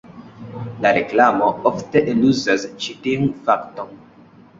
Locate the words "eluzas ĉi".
2.13-2.95